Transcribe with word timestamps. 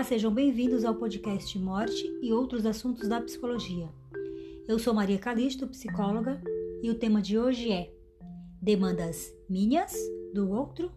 Olá, 0.00 0.08
sejam 0.08 0.32
bem-vindos 0.32 0.82
ao 0.82 0.94
podcast 0.94 1.58
Morte 1.58 2.10
e 2.22 2.32
outros 2.32 2.64
assuntos 2.64 3.06
da 3.06 3.20
psicologia. 3.20 3.86
Eu 4.66 4.78
sou 4.78 4.94
Maria 4.94 5.18
Calisto, 5.18 5.68
psicóloga, 5.68 6.40
e 6.82 6.88
o 6.88 6.94
tema 6.94 7.20
de 7.20 7.38
hoje 7.38 7.70
é 7.70 7.92
Demandas 8.62 9.30
minhas, 9.46 9.92
do 10.32 10.48
outro 10.52 10.90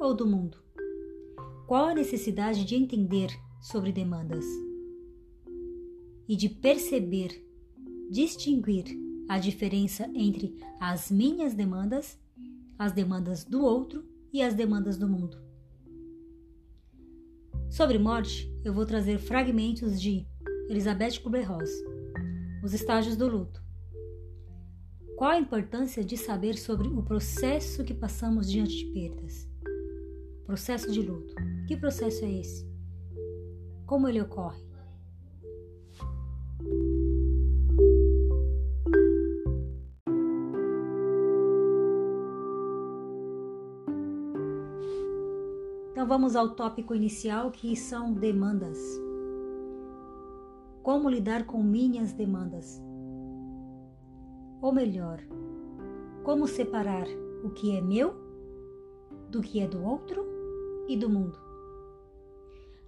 ou 0.00 0.12
do 0.12 0.26
mundo? 0.26 0.58
Qual 1.68 1.84
a 1.84 1.94
necessidade 1.94 2.64
de 2.64 2.74
entender 2.74 3.30
sobre 3.62 3.92
demandas 3.92 4.44
e 6.28 6.34
de 6.34 6.48
perceber, 6.48 7.40
distinguir 8.10 8.86
a 9.28 9.38
diferença 9.38 10.10
entre 10.12 10.58
as 10.80 11.12
minhas 11.12 11.54
demandas, 11.54 12.18
as 12.76 12.90
demandas 12.90 13.44
do 13.44 13.62
outro 13.62 14.04
e 14.32 14.42
as 14.42 14.52
demandas 14.52 14.98
do 14.98 15.08
mundo? 15.08 15.47
Sobre 17.70 17.98
morte, 17.98 18.50
eu 18.64 18.72
vou 18.72 18.86
trazer 18.86 19.18
fragmentos 19.18 20.00
de 20.00 20.26
Elizabeth 20.70 21.20
Kubler-Ross, 21.22 21.70
Os 22.64 22.72
estágios 22.72 23.14
do 23.14 23.28
luto. 23.28 23.62
Qual 25.16 25.30
a 25.30 25.38
importância 25.38 26.02
de 26.02 26.16
saber 26.16 26.56
sobre 26.56 26.88
o 26.88 27.02
processo 27.02 27.84
que 27.84 27.92
passamos 27.92 28.50
diante 28.50 28.74
de 28.74 28.86
perdas? 28.86 29.46
Processo 30.46 30.90
de 30.90 31.02
luto. 31.02 31.34
Que 31.66 31.76
processo 31.76 32.24
é 32.24 32.32
esse? 32.40 32.66
Como 33.84 34.08
ele 34.08 34.22
ocorre? 34.22 34.67
Vamos 46.08 46.34
ao 46.34 46.54
tópico 46.54 46.94
inicial 46.94 47.50
que 47.50 47.76
são 47.76 48.14
demandas. 48.14 48.78
Como 50.82 51.10
lidar 51.10 51.44
com 51.44 51.62
minhas 51.62 52.14
demandas? 52.14 52.82
Ou 54.62 54.72
melhor, 54.72 55.20
como 56.24 56.48
separar 56.48 57.06
o 57.44 57.50
que 57.50 57.76
é 57.76 57.82
meu 57.82 58.14
do 59.30 59.42
que 59.42 59.60
é 59.60 59.68
do 59.68 59.84
outro 59.84 60.24
e 60.88 60.96
do 60.96 61.10
mundo? 61.10 61.38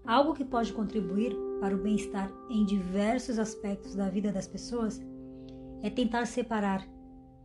Algo 0.03 0.33
que 0.33 0.45
pode 0.45 0.73
contribuir 0.73 1.37
para 1.61 1.77
o 1.77 1.79
bem-estar 1.79 2.33
em 2.49 2.65
diversos 2.65 3.39
aspectos 3.39 3.95
da 3.95 4.09
vida 4.09 4.33
das 4.33 4.49
pessoas 4.49 4.99
é 5.83 5.91
tentar 5.91 6.25
separar 6.25 6.89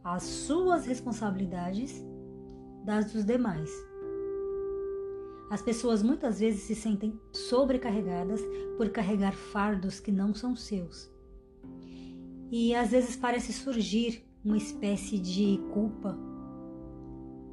as 0.06 0.24
suas 0.24 0.86
responsabilidades 0.86 2.02
das 2.86 3.12
dos 3.12 3.26
demais 3.26 3.70
as 5.50 5.62
pessoas 5.62 6.02
muitas 6.02 6.40
vezes 6.40 6.62
se 6.64 6.76
sentem 6.76 7.20
sobrecarregadas 7.32 8.42
por 8.78 8.90
carregar 8.90 9.34
fardos 9.34 10.00
que 10.00 10.12
não 10.12 10.34
são 10.34 10.56
seus. 10.56 11.12
E 12.52 12.74
às 12.74 12.92
vezes 12.92 13.16
parece 13.16 13.54
surgir 13.54 14.26
uma 14.44 14.58
espécie 14.58 15.20
de 15.20 15.60
culpa 15.74 16.18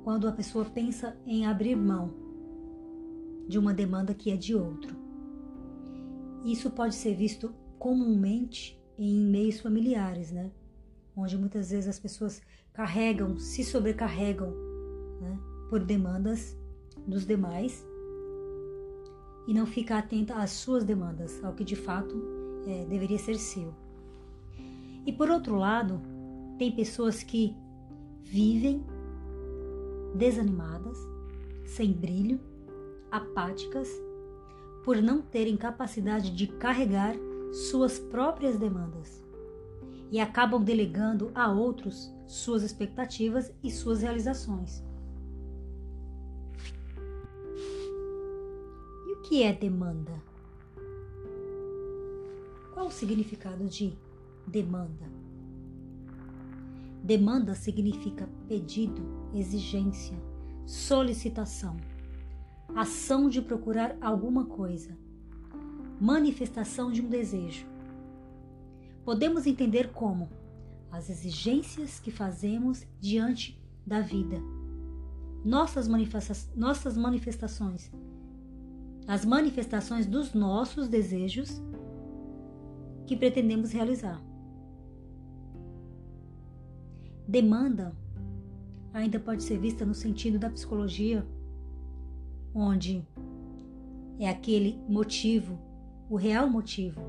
quando 0.05 0.27
a 0.27 0.33
pessoa 0.33 0.65
pensa 0.65 1.17
em 1.27 1.47
abrir 1.47 1.77
mão 1.77 2.15
de 3.49 3.59
uma 3.59 3.75
demanda 3.75 4.15
que 4.15 4.31
é 4.31 4.37
de 4.37 4.55
outro. 4.55 4.97
Isso 6.45 6.71
pode 6.71 6.95
ser 6.95 7.15
visto 7.15 7.55
comumente 7.79 8.81
em 8.99 9.15
meios 9.15 9.61
familiares, 9.61 10.33
né? 10.33 10.51
Onde 11.17 11.37
muitas 11.37 11.71
vezes 11.71 11.89
as 11.89 11.99
pessoas 11.99 12.41
carregam, 12.73 13.37
se 13.39 13.63
sobrecarregam 13.63 14.51
né? 15.21 15.39
por 15.69 15.85
demandas 15.85 16.57
dos 17.07 17.27
demais 17.27 17.87
e 19.47 19.55
não 19.55 19.67
fica 19.67 19.99
atenta 19.99 20.35
às 20.35 20.51
suas 20.51 20.85
demandas, 20.85 21.43
ao 21.45 21.53
que 21.53 21.65
de 21.65 21.77
fato 21.77 22.15
é, 22.67 22.85
deveria 22.85 23.19
ser 23.19 23.37
seu. 23.37 23.75
E 25.05 25.13
por 25.13 25.31
outro 25.31 25.57
lado, 25.57 26.01
tem 26.59 26.71
pessoas 26.71 27.23
que 27.23 27.57
vivem 28.23 28.85
desanimadas, 30.15 30.97
sem 31.65 31.93
brilho, 31.93 32.39
apáticas, 33.11 33.89
por 34.85 35.01
não 35.01 35.21
terem 35.21 35.57
capacidade 35.57 36.31
de 36.31 36.47
carregar 36.47 37.15
suas 37.53 37.99
próprias 37.99 38.57
demandas 38.59 39.23
e 40.11 40.21
acabam 40.21 40.63
delegando 40.63 41.31
a 41.35 41.51
outros 41.51 42.13
suas 42.27 42.63
expectativas 42.63 43.53
e 43.63 43.71
suas 43.71 44.03
realizações. 44.03 44.83
Que 49.23 49.43
é 49.43 49.53
demanda? 49.53 50.21
Qual 52.75 52.89
o 52.89 52.91
significado 52.91 53.69
de 53.69 53.97
demanda? 54.47 55.11
Demanda 57.05 57.55
significa 57.55 58.29
pedido, 58.49 59.03
exigência, 59.33 60.17
solicitação, 60.67 61.77
ação 62.75 63.29
de 63.29 63.41
procurar 63.41 63.97
alguma 64.01 64.47
coisa, 64.47 64.97
manifestação 66.01 66.91
de 66.91 67.01
um 67.01 67.09
desejo. 67.09 67.67
Podemos 69.05 69.47
entender 69.47 69.93
como 69.93 70.29
as 70.91 71.09
exigências 71.09 72.01
que 72.01 72.11
fazemos 72.11 72.85
diante 73.01 73.61
da 73.87 74.01
vida, 74.01 74.41
nossas, 75.45 75.89
manifesta 75.89 76.35
nossas 76.57 76.97
manifestações 76.97 77.91
as 79.07 79.25
manifestações 79.25 80.07
dos 80.07 80.33
nossos 80.33 80.89
desejos 80.89 81.61
que 83.07 83.17
pretendemos 83.17 83.73
realizar. 83.73 84.23
Demanda 87.27 87.97
ainda 88.93 89.19
pode 89.19 89.43
ser 89.43 89.59
vista 89.59 89.85
no 89.85 89.95
sentido 89.95 90.39
da 90.39 90.51
psicologia, 90.51 91.27
onde 92.55 93.07
é 94.19 94.29
aquele 94.29 94.79
motivo, 94.89 95.59
o 96.09 96.17
real 96.17 96.49
motivo 96.49 97.01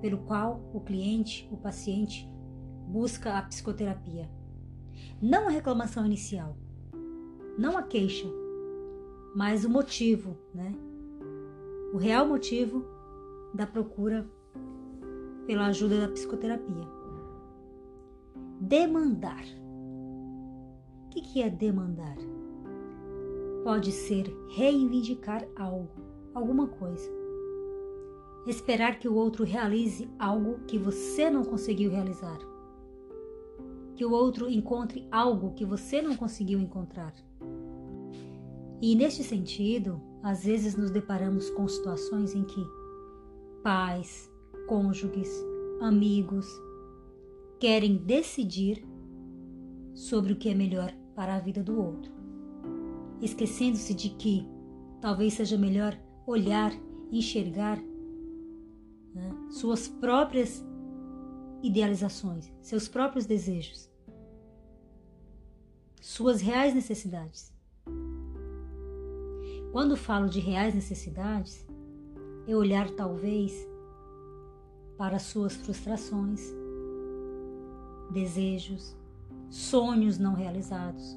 pelo 0.00 0.18
qual 0.18 0.60
o 0.72 0.80
cliente, 0.80 1.48
o 1.50 1.56
paciente, 1.56 2.28
busca 2.86 3.36
a 3.36 3.42
psicoterapia. 3.42 4.30
Não 5.20 5.48
a 5.48 5.50
reclamação 5.50 6.06
inicial, 6.06 6.56
não 7.58 7.76
a 7.76 7.82
queixa, 7.82 8.26
mas 9.34 9.64
o 9.64 9.70
motivo, 9.70 10.36
né? 10.54 10.72
O 11.92 11.98
real 11.98 12.26
motivo 12.26 12.84
da 13.54 13.66
procura 13.66 14.28
pela 15.46 15.66
ajuda 15.66 16.00
da 16.00 16.08
psicoterapia. 16.08 16.84
Demandar. 18.60 19.44
O 21.06 21.10
que 21.10 21.40
é 21.40 21.48
demandar? 21.48 22.16
Pode 23.64 23.92
ser 23.92 24.26
reivindicar 24.50 25.46
algo, 25.56 25.90
alguma 26.34 26.66
coisa. 26.66 27.10
Esperar 28.46 28.98
que 28.98 29.08
o 29.08 29.14
outro 29.14 29.44
realize 29.44 30.08
algo 30.18 30.60
que 30.66 30.78
você 30.78 31.30
não 31.30 31.44
conseguiu 31.44 31.90
realizar. 31.90 32.38
Que 33.94 34.04
o 34.04 34.12
outro 34.12 34.48
encontre 34.48 35.06
algo 35.10 35.54
que 35.54 35.64
você 35.64 36.02
não 36.02 36.14
conseguiu 36.14 36.60
encontrar. 36.60 37.14
E 38.80 38.94
neste 38.94 39.24
sentido, 39.24 40.00
às 40.26 40.44
vezes 40.44 40.74
nos 40.74 40.90
deparamos 40.90 41.48
com 41.50 41.68
situações 41.68 42.34
em 42.34 42.42
que 42.42 42.60
pais, 43.62 44.28
cônjuges, 44.66 45.30
amigos 45.80 46.48
querem 47.60 47.96
decidir 47.96 48.84
sobre 49.94 50.32
o 50.32 50.36
que 50.36 50.48
é 50.48 50.54
melhor 50.54 50.92
para 51.14 51.36
a 51.36 51.38
vida 51.38 51.62
do 51.62 51.80
outro, 51.80 52.10
esquecendo-se 53.22 53.94
de 53.94 54.08
que 54.10 54.44
talvez 55.00 55.34
seja 55.34 55.56
melhor 55.56 55.96
olhar, 56.26 56.72
enxergar 57.12 57.78
né, 59.14 59.30
suas 59.48 59.86
próprias 59.86 60.66
idealizações, 61.62 62.52
seus 62.60 62.88
próprios 62.88 63.26
desejos, 63.26 63.88
suas 66.00 66.40
reais 66.40 66.74
necessidades. 66.74 67.55
Quando 69.76 69.94
falo 69.94 70.26
de 70.26 70.40
reais 70.40 70.74
necessidades, 70.74 71.62
é 72.48 72.56
olhar 72.56 72.88
talvez 72.92 73.52
para 74.96 75.18
suas 75.18 75.54
frustrações, 75.54 76.40
desejos, 78.10 78.96
sonhos 79.50 80.18
não 80.18 80.32
realizados. 80.32 81.14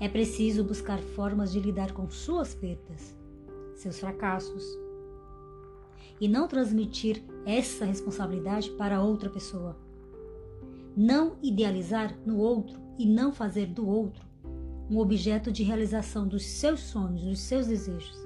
É 0.00 0.08
preciso 0.08 0.64
buscar 0.64 0.98
formas 1.00 1.52
de 1.52 1.60
lidar 1.60 1.92
com 1.92 2.08
suas 2.08 2.54
perdas, 2.54 3.14
seus 3.74 4.00
fracassos, 4.00 4.64
e 6.18 6.26
não 6.26 6.48
transmitir 6.48 7.22
essa 7.44 7.84
responsabilidade 7.84 8.70
para 8.70 9.02
outra 9.02 9.28
pessoa. 9.28 9.76
Não 10.96 11.36
idealizar 11.42 12.18
no 12.24 12.38
outro 12.38 12.80
e 12.98 13.04
não 13.04 13.30
fazer 13.30 13.66
do 13.66 13.86
outro 13.86 14.23
um 14.90 14.98
objeto 14.98 15.50
de 15.50 15.62
realização 15.62 16.28
dos 16.28 16.44
seus 16.44 16.80
sonhos, 16.80 17.22
dos 17.22 17.40
seus 17.40 17.66
desejos. 17.66 18.16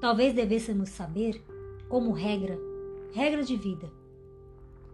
Talvez 0.00 0.34
devêssemos 0.34 0.90
saber, 0.90 1.42
como 1.88 2.12
regra, 2.12 2.58
regra 3.12 3.42
de 3.42 3.56
vida, 3.56 3.90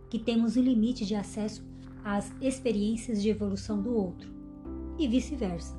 que 0.08 0.18
temos 0.18 0.56
um 0.56 0.62
limite 0.62 1.04
de 1.04 1.14
acesso 1.14 1.64
às 2.04 2.32
experiências 2.40 3.20
de 3.20 3.28
evolução 3.28 3.82
do 3.82 3.94
outro 3.94 4.30
e 4.98 5.08
vice-versa. 5.08 5.76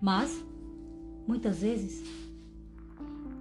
Mas, 0.00 0.44
muitas 1.26 1.60
vezes, 1.62 2.04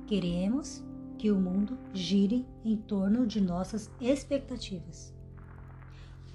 queremos 0.07 0.83
que 1.17 1.31
o 1.31 1.35
mundo 1.35 1.77
gire 1.93 2.45
em 2.65 2.75
torno 2.75 3.27
de 3.27 3.39
nossas 3.39 3.91
expectativas. 4.01 5.13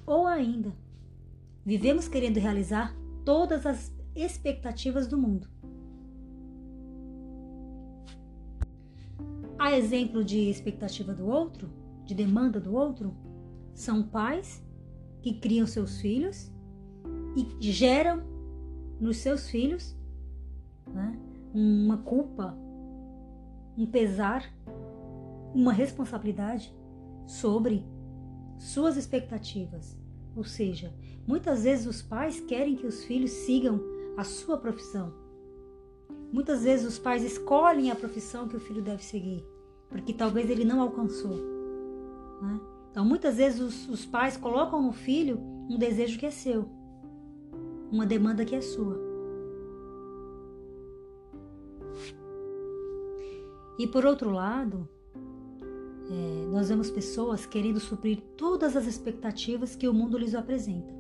Ou 0.07 0.27
ainda, 0.27 0.73
vivemos 1.65 2.09
querendo 2.09 2.39
realizar 2.39 2.95
todas 3.25 3.65
as 3.65 3.95
expectativas 4.15 5.07
do 5.07 5.17
mundo. 5.17 5.49
A 9.59 9.73
exemplo 9.73 10.23
de 10.23 10.51
expectativa 10.51 11.15
do 11.15 11.27
outro, 11.27 11.71
de 12.05 12.15
demanda 12.15 12.61
do 12.61 12.75
outro, 12.75 13.17
são 13.73 14.03
pais 14.03 14.63
que 15.23 15.35
criam 15.41 15.67
seus 15.67 16.01
filhos 16.01 16.53
e 17.35 17.73
geram 17.73 18.23
nos 19.01 19.17
seus 19.17 19.49
filhos 19.49 19.97
né, 20.87 21.19
uma 21.53 21.99
culpa, 21.99 22.57
um 23.77 23.87
pesar, 23.87 24.45
uma 25.55 25.73
responsabilidade 25.73 26.75
sobre 27.27 27.87
suas 28.59 28.97
expectativas. 28.97 30.04
Ou 30.37 30.45
seja, 30.45 30.93
muitas 31.27 31.65
vezes 31.65 31.87
os 31.87 32.03
pais 32.03 32.41
querem 32.41 32.77
que 32.77 32.87
os 32.87 33.05
filhos 33.05 33.31
sigam 33.31 33.81
a 34.17 34.25
sua 34.25 34.59
profissão. 34.59 35.13
Muitas 36.33 36.65
vezes 36.65 36.87
os 36.87 36.99
pais 36.99 37.23
escolhem 37.23 37.91
a 37.91 37.97
profissão 37.97 38.49
que 38.49 38.57
o 38.57 38.61
filho 38.61 38.83
deve 38.83 39.05
seguir, 39.05 39.45
porque 39.89 40.13
talvez 40.13 40.51
ele 40.51 40.65
não 40.65 40.81
alcançou. 40.81 41.37
Né? 42.43 42.61
Então, 42.91 43.05
muitas 43.05 43.37
vezes 43.37 43.61
os, 43.61 43.89
os 43.89 44.05
pais 44.05 44.37
colocam 44.37 44.83
no 44.83 44.93
filho 44.93 45.39
um 45.69 45.79
desejo 45.79 46.19
que 46.19 46.27
é 46.27 46.31
seu, 46.31 46.69
uma 47.91 48.05
demanda 48.05 48.45
que 48.45 48.55
é 48.55 48.61
sua. 48.61 49.01
E 53.79 53.87
por 53.87 54.05
outro 54.05 54.31
lado, 54.31 54.89
é, 56.11 56.47
nós 56.51 56.69
vemos 56.69 56.91
pessoas 56.91 57.47
querendo 57.47 57.81
suprir 57.81 58.21
todas 58.37 58.77
as 58.77 58.87
expectativas 58.87 59.75
que 59.75 59.89
o 59.89 59.95
mundo 59.95 60.19
lhes 60.19 60.35
apresenta. 60.35 60.93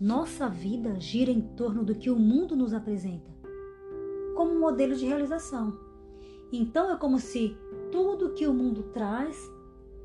Nossa 0.00 0.48
vida 0.48 0.98
gira 0.98 1.30
em 1.30 1.40
torno 1.40 1.84
do 1.84 1.94
que 1.94 2.10
o 2.10 2.16
mundo 2.16 2.56
nos 2.56 2.72
apresenta, 2.72 3.30
como 4.36 4.52
um 4.52 4.60
modelo 4.60 4.94
de 4.94 5.06
realização. 5.06 5.76
Então 6.52 6.90
é 6.90 6.96
como 6.96 7.18
se 7.18 7.56
tudo 7.92 8.32
que 8.32 8.46
o 8.46 8.54
mundo 8.54 8.84
traz, 8.92 9.36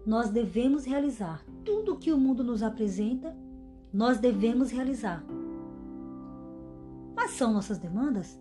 nós 0.06 0.30
devemos 0.30 0.85
realizar. 0.85 1.45
Tudo 1.63 1.97
que 1.97 2.12
o 2.12 2.18
mundo 2.18 2.44
nos 2.44 2.62
apresenta, 2.62 3.35
nós 3.91 4.19
devemos 4.19 4.71
realizar. 4.71 5.24
Mas 7.15 7.31
são 7.31 7.53
nossas 7.53 7.77
demandas? 7.77 8.39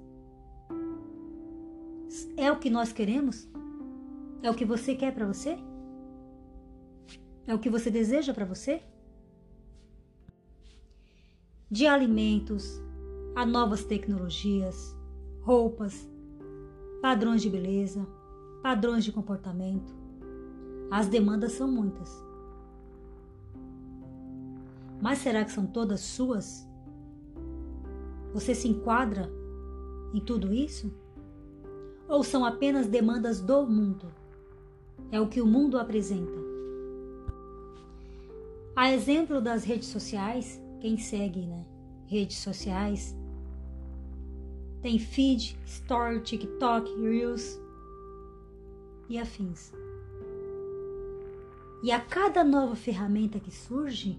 É 2.36 2.50
o 2.50 2.58
que 2.58 2.68
nós 2.68 2.92
queremos? 2.92 3.48
É 4.42 4.50
o 4.50 4.54
que 4.54 4.64
você 4.64 4.96
quer 4.96 5.14
para 5.14 5.26
você? 5.26 5.56
É 7.46 7.54
o 7.54 7.58
que 7.60 7.70
você 7.70 7.90
deseja 7.90 8.34
para 8.34 8.44
você? 8.44 8.82
De 11.70 11.86
alimentos 11.86 12.82
a 13.36 13.46
novas 13.46 13.84
tecnologias, 13.84 14.96
roupas, 15.42 16.08
padrões 17.00 17.40
de 17.40 17.48
beleza, 17.48 18.04
padrões 18.62 19.04
de 19.04 19.12
comportamento. 19.12 19.94
As 20.90 21.06
demandas 21.06 21.52
são 21.52 21.68
muitas. 21.68 22.10
Mas 25.00 25.18
será 25.18 25.44
que 25.44 25.52
são 25.52 25.66
todas 25.66 26.00
suas? 26.00 26.68
Você 28.34 28.54
se 28.54 28.66
enquadra 28.66 29.30
em 30.12 30.20
tudo 30.20 30.52
isso? 30.52 30.92
Ou 32.08 32.24
são 32.24 32.44
apenas 32.44 32.88
demandas 32.88 33.40
do 33.40 33.66
mundo? 33.66 34.21
É 35.12 35.20
o 35.20 35.28
que 35.28 35.42
o 35.42 35.46
mundo 35.46 35.78
apresenta. 35.78 36.40
A 38.74 38.90
exemplo 38.90 39.42
das 39.42 39.62
redes 39.62 39.88
sociais, 39.88 40.58
quem 40.80 40.96
segue, 40.96 41.46
né? 41.46 41.66
Redes 42.06 42.38
sociais 42.38 43.14
tem 44.80 44.98
feed, 44.98 45.56
story, 45.66 46.20
TikTok, 46.22 46.90
Reels 47.00 47.60
e 49.08 49.18
afins. 49.18 49.72
E 51.84 51.92
a 51.92 52.00
cada 52.00 52.42
nova 52.42 52.74
ferramenta 52.74 53.38
que 53.38 53.50
surge, 53.50 54.18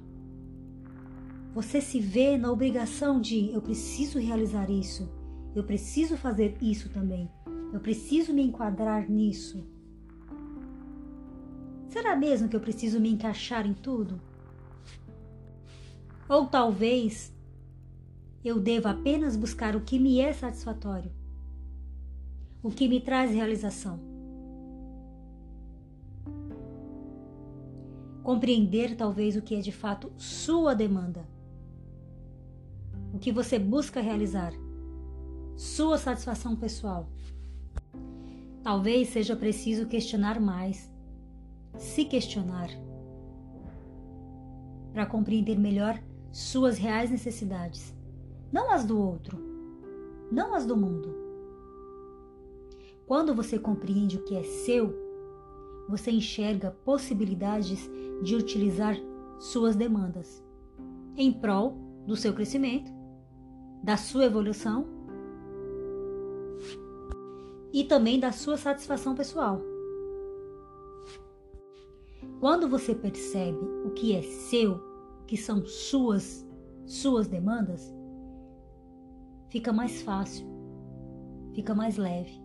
você 1.54 1.82
se 1.82 2.00
vê 2.00 2.38
na 2.38 2.52
obrigação 2.52 3.20
de 3.20 3.52
eu 3.52 3.62
preciso 3.62 4.20
realizar 4.20 4.70
isso, 4.70 5.10
eu 5.56 5.64
preciso 5.64 6.16
fazer 6.18 6.56
isso 6.62 6.90
também, 6.90 7.30
eu 7.74 7.80
preciso 7.80 8.34
me 8.34 8.44
enquadrar 8.44 9.10
nisso. 9.10 9.73
Será 11.94 12.16
mesmo 12.16 12.50
que 12.50 12.56
eu 12.56 12.60
preciso 12.60 13.00
me 13.00 13.08
encaixar 13.08 13.68
em 13.68 13.74
tudo? 13.76 14.20
Ou 16.28 16.48
talvez 16.48 17.32
eu 18.44 18.60
deva 18.60 18.90
apenas 18.90 19.36
buscar 19.36 19.76
o 19.76 19.82
que 19.82 20.00
me 20.00 20.20
é 20.20 20.34
satisfatório, 20.34 21.12
o 22.64 22.72
que 22.72 22.88
me 22.88 23.00
traz 23.00 23.30
realização. 23.30 24.00
Compreender 28.24 28.96
talvez 28.98 29.36
o 29.36 29.42
que 29.44 29.54
é 29.54 29.60
de 29.60 29.72
fato 29.72 30.12
sua 30.18 30.74
demanda, 30.74 31.24
o 33.14 33.20
que 33.20 33.32
você 33.32 33.60
busca 33.60 34.02
realizar, 34.02 34.52
sua 35.56 36.00
satisfação 36.00 36.56
pessoal. 36.56 37.08
Talvez 38.64 39.10
seja 39.10 39.36
preciso 39.36 39.86
questionar 39.86 40.40
mais 40.40 40.92
se 41.78 42.06
questionar, 42.06 42.70
para 44.94 45.06
compreender 45.06 45.58
melhor 45.58 46.00
suas 46.32 46.78
reais 46.78 47.10
necessidades, 47.10 47.96
não 48.52 48.72
as 48.72 48.86
do 48.86 49.00
outro, 49.00 49.38
não 50.32 50.54
as 50.54 50.66
do 50.66 50.78
mundo. 50.78 51.16
Quando 53.06 53.34
você 53.34 53.60
compreende 53.60 54.18
o 54.18 54.24
que 54.24 54.36
é 54.36 54.44
seu, 54.44 54.94
você 55.90 56.12
enxerga 56.12 56.72
possibilidades 56.86 57.90
de 58.22 58.36
utilizar 58.36 58.96
suas 59.40 59.76
demandas 59.76 60.44
em 61.18 61.32
prol 61.32 61.78
do 62.08 62.16
seu 62.16 62.34
crescimento, 62.34 62.92
da 63.84 63.98
sua 63.98 64.26
evolução 64.26 64.88
e 67.74 67.84
também 67.84 68.20
da 68.20 68.32
sua 68.32 68.56
satisfação 68.56 69.14
pessoal. 69.16 69.73
Quando 72.40 72.68
você 72.68 72.94
percebe 72.94 73.66
o 73.86 73.92
que 73.92 74.14
é 74.14 74.22
seu, 74.22 74.80
que 75.26 75.38
são 75.38 75.66
suas, 75.66 76.46
suas 76.86 77.28
demandas, 77.28 77.94
fica 79.50 79.72
mais 79.72 80.02
fácil, 80.02 80.46
fica 81.54 81.74
mais 81.74 81.98
leve. 81.98 82.42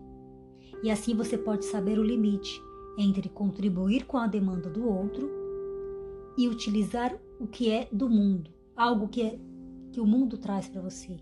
E 0.83 0.89
assim 0.89 1.13
você 1.13 1.37
pode 1.37 1.65
saber 1.65 1.99
o 1.99 2.03
limite 2.03 2.61
entre 2.97 3.29
contribuir 3.29 4.05
com 4.05 4.17
a 4.17 4.27
demanda 4.27 4.69
do 4.69 4.87
outro 4.87 5.29
e 6.37 6.47
utilizar 6.47 7.17
o 7.39 7.47
que 7.47 7.69
é 7.69 7.87
do 7.91 8.09
mundo, 8.09 8.51
algo 8.75 9.07
que 9.07 9.21
é 9.21 9.39
que 9.91 9.99
o 9.99 10.05
mundo 10.05 10.37
traz 10.37 10.67
para 10.67 10.81
você 10.81 11.17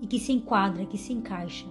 e 0.00 0.06
que 0.06 0.18
se 0.18 0.32
enquadra, 0.32 0.86
que 0.86 0.98
se 0.98 1.12
encaixa 1.12 1.66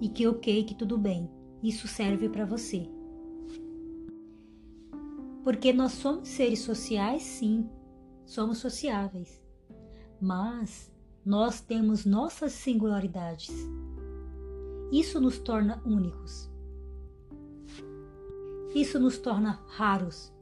e 0.00 0.08
que 0.08 0.26
ok, 0.26 0.64
que 0.64 0.74
tudo 0.74 0.98
bem, 0.98 1.30
isso 1.62 1.86
serve 1.86 2.28
para 2.28 2.44
você. 2.44 2.88
Porque 5.42 5.72
nós 5.72 5.92
somos 5.92 6.28
seres 6.28 6.60
sociais, 6.60 7.22
sim, 7.22 7.68
somos 8.24 8.58
sociáveis. 8.58 9.42
Mas 10.20 10.92
nós 11.24 11.60
temos 11.60 12.04
nossas 12.04 12.52
singularidades. 12.52 13.50
Isso 14.92 15.20
nos 15.20 15.38
torna 15.38 15.82
únicos. 15.84 16.50
Isso 18.74 18.98
nos 18.98 19.18
torna 19.18 19.60
raros. 19.66 20.32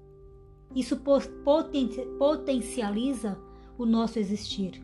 Isso 0.75 1.01
potencializa 2.19 3.39
o 3.77 3.87
nosso 3.87 4.19
existir. 4.19 4.83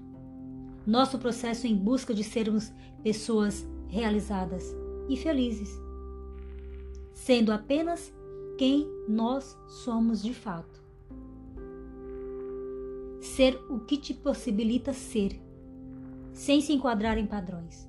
Nosso 0.87 1.19
processo 1.19 1.67
em 1.67 1.77
busca 1.77 2.15
de 2.15 2.25
sermos 2.25 2.73
pessoas 3.03 3.67
realizadas 3.89 4.75
e 5.09 5.17
felizes, 5.17 5.71
sendo 7.13 7.53
apenas 7.53 8.13
quem 8.57 8.89
nós 9.07 9.57
somos 9.67 10.23
de 10.23 10.33
fato. 10.33 10.83
Ser 13.21 13.61
o 13.69 13.81
que 13.81 13.99
te 13.99 14.15
possibilita 14.15 14.93
ser, 14.93 15.41
sem 16.33 16.61
se 16.61 16.73
enquadrar 16.73 17.19
em 17.19 17.27
padrões. 17.27 17.87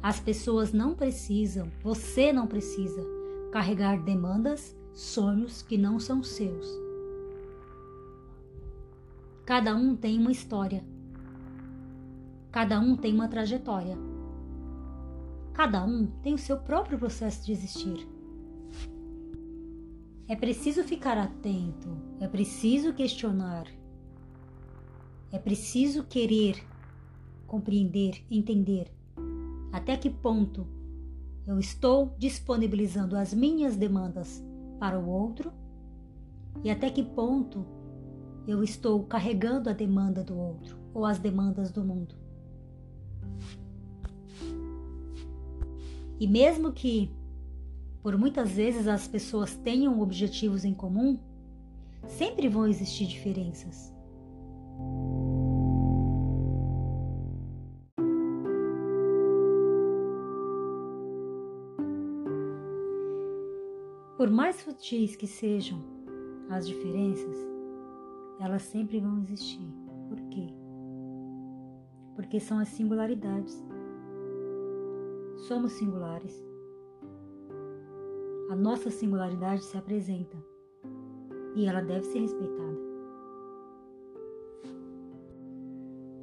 As 0.00 0.20
pessoas 0.20 0.72
não 0.72 0.94
precisam, 0.94 1.68
você 1.82 2.32
não 2.32 2.46
precisa 2.46 3.04
carregar 3.50 4.02
demandas, 4.02 4.76
sonhos 4.92 5.62
que 5.62 5.76
não 5.76 5.98
são 5.98 6.22
seus. 6.22 6.68
Cada 9.44 9.74
um 9.74 9.96
tem 9.96 10.18
uma 10.18 10.30
história. 10.30 10.84
Cada 12.52 12.78
um 12.78 12.96
tem 12.96 13.12
uma 13.12 13.28
trajetória. 13.28 13.96
Cada 15.52 15.84
um 15.84 16.06
tem 16.22 16.34
o 16.34 16.38
seu 16.38 16.58
próprio 16.58 16.98
processo 16.98 17.44
de 17.44 17.52
existir. 17.52 18.13
É 20.26 20.34
preciso 20.34 20.82
ficar 20.84 21.18
atento, 21.18 21.88
é 22.18 22.26
preciso 22.26 22.94
questionar, 22.94 23.66
é 25.30 25.38
preciso 25.38 26.04
querer 26.04 26.56
compreender, 27.46 28.24
entender 28.30 28.90
até 29.74 29.96
que 29.96 30.08
ponto 30.08 30.66
eu 31.46 31.58
estou 31.58 32.14
disponibilizando 32.16 33.16
as 33.16 33.34
minhas 33.34 33.76
demandas 33.76 34.42
para 34.78 34.98
o 34.98 35.08
outro 35.08 35.52
e 36.62 36.70
até 36.70 36.88
que 36.88 37.02
ponto 37.02 37.66
eu 38.46 38.62
estou 38.62 39.02
carregando 39.02 39.68
a 39.68 39.72
demanda 39.72 40.22
do 40.22 40.38
outro 40.38 40.78
ou 40.94 41.04
as 41.04 41.18
demandas 41.18 41.72
do 41.72 41.84
mundo. 41.84 42.14
E 46.20 46.28
mesmo 46.28 46.72
que 46.72 47.10
por 48.04 48.18
muitas 48.18 48.50
vezes 48.50 48.86
as 48.86 49.08
pessoas 49.08 49.56
tenham 49.56 49.98
objetivos 50.02 50.62
em 50.62 50.74
comum, 50.74 51.18
sempre 52.06 52.50
vão 52.50 52.68
existir 52.68 53.06
diferenças. 53.06 53.90
Por 64.18 64.28
mais 64.28 64.56
sutis 64.56 65.16
que 65.16 65.26
sejam 65.26 65.82
as 66.50 66.68
diferenças, 66.68 67.38
elas 68.38 68.64
sempre 68.64 69.00
vão 69.00 69.22
existir. 69.22 69.66
Por 70.10 70.20
quê? 70.28 70.52
Porque 72.14 72.38
são 72.38 72.58
as 72.58 72.68
singularidades. 72.68 73.64
Somos 75.48 75.72
singulares. 75.72 76.53
A 78.50 78.56
nossa 78.56 78.90
singularidade 78.90 79.64
se 79.64 79.76
apresenta 79.76 80.36
e 81.54 81.66
ela 81.66 81.80
deve 81.80 82.04
ser 82.04 82.20
respeitada. 82.20 82.78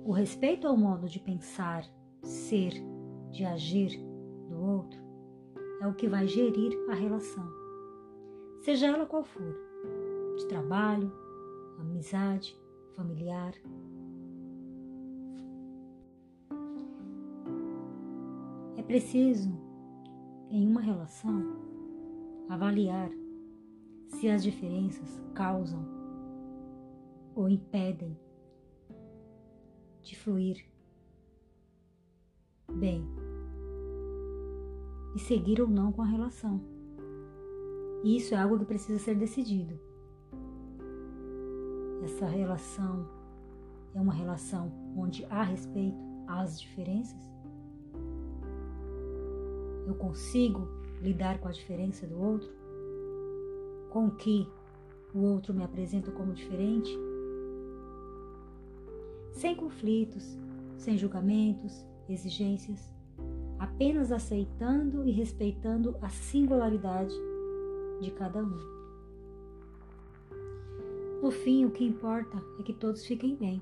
O 0.05 0.11
respeito 0.11 0.67
ao 0.67 0.75
modo 0.75 1.07
de 1.07 1.19
pensar, 1.19 1.83
ser, 2.21 2.73
de 3.31 3.45
agir 3.45 3.97
do 4.49 4.59
outro 4.59 4.99
é 5.81 5.87
o 5.87 5.93
que 5.93 6.07
vai 6.07 6.27
gerir 6.27 6.77
a 6.89 6.93
relação 6.93 7.61
seja 8.61 8.87
ela 8.87 9.05
qual 9.05 9.23
for, 9.23 9.55
de 10.37 10.45
trabalho, 10.47 11.11
amizade, 11.79 12.55
familiar. 12.95 13.53
É 18.77 18.83
preciso, 18.83 19.51
em 20.49 20.67
uma 20.67 20.81
relação, 20.81 21.43
avaliar 22.49 23.09
se 24.07 24.29
as 24.29 24.43
diferenças 24.43 25.21
causam 25.33 25.85
ou 27.35 27.49
impedem 27.49 28.17
de 30.01 30.15
fluir 30.15 30.65
bem 32.71 33.05
e 35.15 35.19
seguir 35.19 35.61
ou 35.61 35.67
não 35.67 35.91
com 35.91 36.01
a 36.01 36.05
relação. 36.05 36.61
E 38.03 38.17
isso 38.17 38.33
é 38.33 38.37
algo 38.37 38.57
que 38.59 38.65
precisa 38.65 38.97
ser 38.97 39.15
decidido. 39.15 39.79
Essa 42.03 42.25
relação 42.25 43.07
é 43.93 44.01
uma 44.01 44.13
relação 44.13 44.71
onde 44.95 45.25
há 45.25 45.43
respeito 45.43 45.97
às 46.27 46.59
diferenças. 46.59 47.21
Eu 49.85 49.95
consigo 49.95 50.80
lidar 51.01 51.39
com 51.39 51.47
a 51.47 51.51
diferença 51.51 52.05
do 52.05 52.19
outro, 52.21 52.49
com 53.89 54.07
o 54.07 54.15
que 54.15 54.47
o 55.13 55.19
outro 55.19 55.53
me 55.53 55.63
apresenta 55.63 56.11
como 56.11 56.33
diferente, 56.33 56.89
sem 59.31 59.55
conflitos, 59.55 60.37
sem 60.77 60.97
julgamentos, 60.97 61.85
exigências, 62.07 62.93
apenas 63.59 64.11
aceitando 64.11 65.05
e 65.05 65.11
respeitando 65.11 65.95
a 66.01 66.09
singularidade 66.09 67.13
de 67.99 68.11
cada 68.11 68.43
um. 68.43 68.81
No 71.21 71.29
fim, 71.29 71.65
o 71.65 71.71
que 71.71 71.85
importa 71.85 72.41
é 72.59 72.63
que 72.63 72.73
todos 72.73 73.05
fiquem 73.05 73.35
bem. 73.35 73.61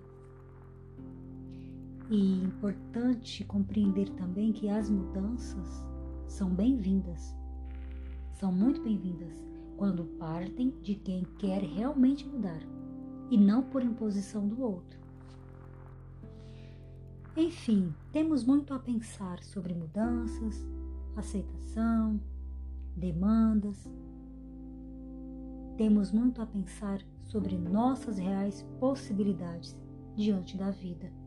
E 2.10 2.42
importante 2.44 3.44
compreender 3.44 4.10
também 4.12 4.52
que 4.52 4.70
as 4.70 4.90
mudanças 4.90 5.89
são 6.30 6.50
bem-vindas. 6.50 7.36
São 8.34 8.52
muito 8.52 8.82
bem-vindas 8.82 9.44
quando 9.76 10.06
partem 10.18 10.70
de 10.82 10.96
quem 10.96 11.24
quer 11.40 11.62
realmente 11.64 12.28
mudar 12.28 12.62
e 13.30 13.38
não 13.38 13.64
por 13.64 13.84
imposição 13.84 14.48
do 14.48 14.62
outro. 14.62 15.00
Enfim, 17.36 17.94
temos 18.12 18.44
muito 18.44 18.74
a 18.74 18.80
pensar 18.80 19.44
sobre 19.44 19.74
mudanças, 19.74 20.66
aceitação, 21.16 22.20
demandas, 22.96 23.90
temos 25.78 26.12
muito 26.12 26.42
a 26.42 26.46
pensar 26.46 27.02
sobre 27.26 27.58
nossas 27.58 28.18
reais 28.18 28.66
possibilidades 28.80 29.76
diante 30.16 30.58
da 30.58 30.70
vida. 30.70 31.19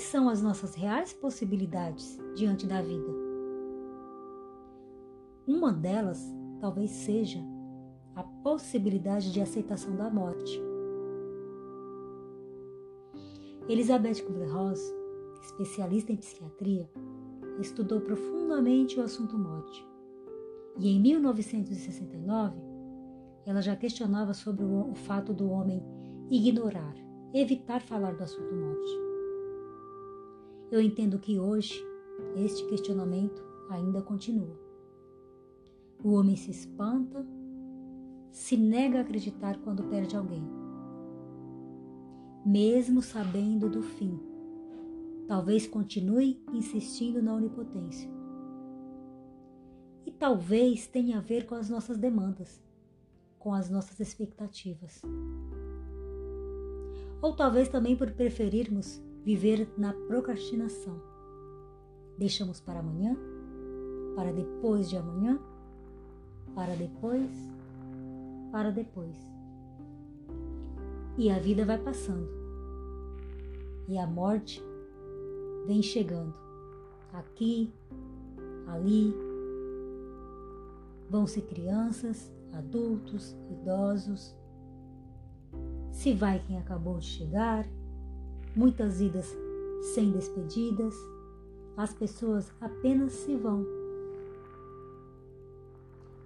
Quais 0.00 0.08
são 0.08 0.30
as 0.30 0.40
nossas 0.40 0.74
reais 0.74 1.12
possibilidades 1.12 2.18
diante 2.34 2.66
da 2.66 2.80
vida? 2.80 3.12
Uma 5.46 5.74
delas 5.74 6.24
talvez 6.58 6.90
seja 6.90 7.38
a 8.16 8.22
possibilidade 8.22 9.30
de 9.30 9.42
aceitação 9.42 9.94
da 9.94 10.08
morte. 10.08 10.58
Elizabeth 13.68 14.22
Kubler-Ross, 14.24 14.80
especialista 15.42 16.12
em 16.12 16.16
psiquiatria, 16.16 16.90
estudou 17.60 18.00
profundamente 18.00 18.98
o 18.98 19.02
assunto 19.02 19.36
morte. 19.36 19.86
E 20.78 20.88
em 20.88 20.98
1969, 20.98 22.58
ela 23.44 23.60
já 23.60 23.76
questionava 23.76 24.32
sobre 24.32 24.64
o, 24.64 24.92
o 24.92 24.94
fato 24.94 25.34
do 25.34 25.50
homem 25.50 25.84
ignorar, 26.30 26.94
evitar 27.34 27.82
falar 27.82 28.14
do 28.16 28.24
assunto 28.24 28.54
morte. 28.54 29.09
Eu 30.70 30.80
entendo 30.80 31.18
que 31.18 31.38
hoje 31.38 31.84
este 32.36 32.64
questionamento 32.66 33.42
ainda 33.68 34.02
continua. 34.02 34.58
O 36.02 36.12
homem 36.12 36.36
se 36.36 36.50
espanta, 36.50 37.26
se 38.30 38.56
nega 38.56 38.98
a 38.98 39.02
acreditar 39.02 39.58
quando 39.58 39.84
perde 39.84 40.16
alguém 40.16 40.60
mesmo 42.44 43.02
sabendo 43.02 43.68
do 43.68 43.82
fim. 43.82 44.18
Talvez 45.28 45.66
continue 45.66 46.42
insistindo 46.52 47.22
na 47.22 47.34
onipotência. 47.34 48.10
E 50.04 50.10
talvez 50.10 50.86
tenha 50.86 51.18
a 51.18 51.20
ver 51.20 51.46
com 51.46 51.54
as 51.54 51.68
nossas 51.68 51.98
demandas, 51.98 52.60
com 53.38 53.52
as 53.52 53.70
nossas 53.70 54.00
expectativas. 54.00 55.02
Ou 57.22 57.36
talvez 57.36 57.68
também 57.68 57.94
por 57.94 58.10
preferirmos 58.10 59.00
viver 59.24 59.68
na 59.76 59.92
procrastinação. 59.92 61.00
Deixamos 62.18 62.60
para 62.60 62.80
amanhã, 62.80 63.16
para 64.14 64.32
depois 64.32 64.88
de 64.88 64.96
amanhã, 64.96 65.38
para 66.54 66.74
depois, 66.74 67.30
para 68.52 68.70
depois. 68.70 69.16
E 71.16 71.30
a 71.30 71.38
vida 71.38 71.64
vai 71.64 71.78
passando. 71.78 72.28
E 73.88 73.98
a 73.98 74.06
morte 74.06 74.62
vem 75.66 75.82
chegando. 75.82 76.34
Aqui, 77.12 77.72
ali. 78.66 79.14
Vão-se 81.08 81.42
crianças, 81.42 82.32
adultos, 82.52 83.36
idosos. 83.50 84.34
Se 85.90 86.14
vai 86.14 86.38
quem 86.46 86.58
acabou 86.58 86.98
de 86.98 87.06
chegar. 87.06 87.66
Muitas 88.54 89.00
idas 89.00 89.36
sem 89.94 90.10
despedidas. 90.10 90.94
As 91.76 91.94
pessoas 91.94 92.52
apenas 92.60 93.12
se 93.12 93.36
vão. 93.36 93.64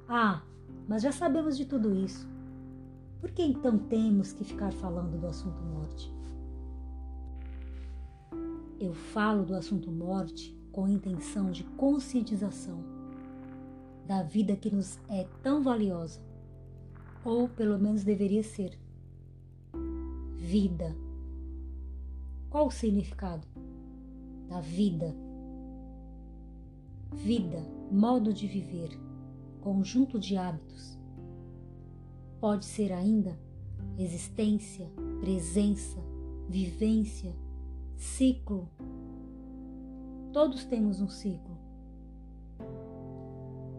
Ah, 0.09 0.43
mas 0.89 1.03
já 1.03 1.13
sabemos 1.13 1.57
de 1.57 1.65
tudo 1.65 1.95
isso. 1.95 2.29
Por 3.21 3.31
que 3.31 3.43
então 3.43 3.79
temos 3.79 4.33
que 4.33 4.45
ficar 4.45 4.73
falando 4.73 5.19
do 5.19 5.27
assunto 5.27 5.63
morte? 5.63 6.13
Eu 8.79 8.93
falo 8.93 9.45
do 9.45 9.55
assunto 9.55 9.91
morte 9.91 10.55
com 10.71 10.85
a 10.85 10.91
intenção 10.91 11.51
de 11.51 11.65
conscientização 11.65 12.85
da 14.07 14.23
vida 14.23 14.57
que 14.57 14.75
nos 14.75 14.99
é 15.09 15.27
tão 15.43 15.63
valiosa, 15.63 16.21
ou 17.25 17.49
pelo 17.49 17.79
menos 17.79 18.05
deveria 18.05 18.43
ser. 18.43 18.79
Vida. 20.37 20.95
Qual 22.55 22.69
o 22.69 22.71
significado 22.71 23.45
da 24.49 24.61
vida? 24.61 25.13
Vida, 27.13 27.61
modo 27.91 28.33
de 28.33 28.47
viver, 28.47 28.97
conjunto 29.61 30.21
de 30.21 30.37
hábitos. 30.37 30.97
Pode 32.39 32.65
ser 32.65 32.93
ainda 32.93 33.37
existência, 33.99 34.89
presença, 35.19 35.99
vivência, 36.49 37.35
ciclo. 37.97 38.71
Todos 40.33 40.65
temos 40.65 41.01
um 41.01 41.09
ciclo. 41.09 41.59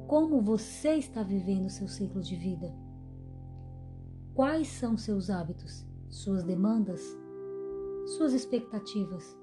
Como 0.06 0.42
você 0.42 0.96
está 0.96 1.24
vivendo 1.24 1.70
seu 1.70 1.88
ciclo 1.88 2.22
de 2.22 2.36
vida? 2.36 2.76
Quais 4.34 4.68
são 4.68 4.98
seus 4.98 5.30
hábitos, 5.30 5.86
suas 6.10 6.44
demandas, 6.44 7.02
suas 8.06 8.34
expectativas? 8.34 9.38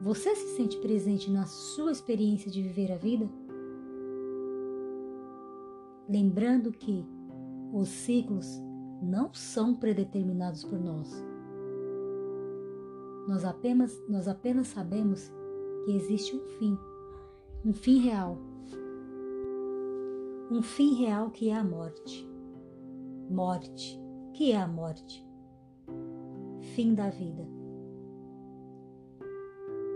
Você 0.00 0.34
se 0.34 0.56
sente 0.56 0.78
presente 0.78 1.30
na 1.30 1.46
sua 1.46 1.92
experiência 1.92 2.50
de 2.50 2.62
viver 2.62 2.90
a 2.92 2.96
vida? 2.96 3.28
Lembrando 6.08 6.72
que 6.72 7.06
os 7.72 7.88
ciclos 7.88 8.46
não 9.00 9.32
são 9.32 9.74
predeterminados 9.74 10.64
por 10.64 10.78
nós. 10.78 11.10
Nós 13.28 13.44
apenas, 13.44 14.02
nós 14.08 14.26
apenas 14.26 14.68
sabemos 14.68 15.32
que 15.84 15.92
existe 15.92 16.34
um 16.36 16.44
fim, 16.58 16.78
um 17.64 17.72
fim 17.72 17.98
real. 17.98 18.36
Um 20.50 20.60
fim 20.60 20.94
real 20.94 21.30
que 21.30 21.48
é 21.48 21.54
a 21.54 21.64
morte. 21.64 22.28
Morte, 23.30 23.98
que 24.34 24.52
é 24.52 24.60
a 24.60 24.66
morte? 24.66 25.24
Fim 26.62 26.94
da 26.94 27.10
vida 27.10 27.46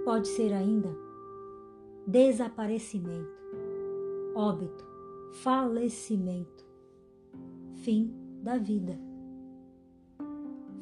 pode 0.05 0.29
ser 0.29 0.53
ainda 0.53 0.95
desaparecimento, 2.07 3.41
óbito, 4.35 4.85
falecimento, 5.43 6.67
fim 7.77 8.13
da 8.43 8.59
vida, 8.59 8.99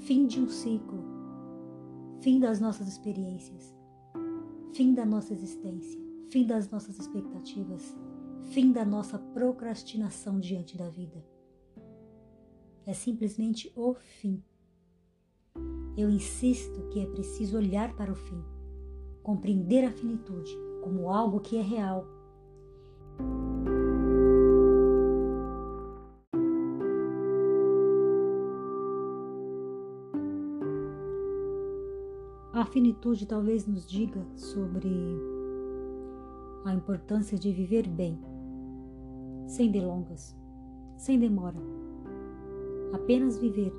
fim 0.01 0.27
de 0.27 0.41
um 0.41 0.49
ciclo, 0.49 1.05
fim 2.21 2.41
das 2.41 2.61
nossas 2.61 2.89
experiências, 2.89 3.75
fim 4.73 4.95
da 4.95 5.07
nossa 5.07 5.33
existência, 5.33 6.01
fim 6.29 6.47
das 6.47 6.69
nossas 6.71 6.99
expectativas, 6.99 7.97
fim 8.51 8.73
da 8.73 8.85
nossa 8.85 9.19
procrastinação 9.19 10.41
diante 10.41 10.77
da 10.77 10.89
vida. 10.89 11.25
É 12.87 12.93
simplesmente 12.93 13.73
o 13.77 13.95
fim. 13.95 14.43
Eu 15.97 16.11
insisto 16.11 16.89
que 16.89 17.01
é 17.01 17.07
preciso 17.07 17.57
olhar 17.57 17.95
para 17.95 18.13
o 18.13 18.17
fim 18.17 18.43
compreender 19.25 19.85
a 19.87 19.91
finitude 19.91 20.55
como 20.83 21.11
algo 21.11 21.41
que 21.41 21.57
é 21.57 21.63
real. 21.63 22.07
A 32.53 32.67
finitude 32.67 33.27
talvez 33.27 33.67
nos 33.67 33.87
diga 33.87 34.21
sobre 34.37 34.91
a 36.67 36.75
importância 36.75 37.39
de 37.39 37.51
viver 37.51 37.89
bem, 37.89 38.19
sem 39.47 39.71
delongas, 39.71 40.37
sem 40.97 41.19
demora. 41.19 41.59
Apenas 42.93 43.39
viver, 43.39 43.73